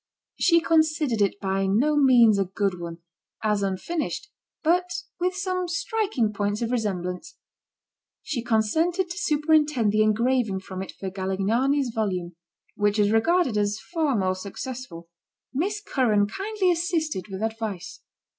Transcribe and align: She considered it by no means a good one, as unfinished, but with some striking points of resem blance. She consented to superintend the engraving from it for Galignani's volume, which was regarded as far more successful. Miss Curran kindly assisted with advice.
She 0.39 0.61
considered 0.61 1.21
it 1.21 1.39
by 1.39 1.67
no 1.67 1.95
means 1.95 2.39
a 2.39 2.45
good 2.45 2.79
one, 2.79 3.03
as 3.43 3.61
unfinished, 3.61 4.31
but 4.63 4.89
with 5.19 5.35
some 5.35 5.67
striking 5.67 6.33
points 6.33 6.63
of 6.63 6.71
resem 6.71 7.03
blance. 7.03 7.35
She 8.23 8.41
consented 8.41 9.11
to 9.11 9.17
superintend 9.19 9.91
the 9.91 10.01
engraving 10.01 10.61
from 10.61 10.81
it 10.81 10.91
for 10.99 11.11
Galignani's 11.11 11.91
volume, 11.93 12.35
which 12.75 12.97
was 12.97 13.11
regarded 13.11 13.59
as 13.59 13.79
far 13.93 14.17
more 14.17 14.33
successful. 14.33 15.07
Miss 15.53 15.79
Curran 15.79 16.25
kindly 16.25 16.71
assisted 16.71 17.27
with 17.29 17.43
advice. 17.43 17.99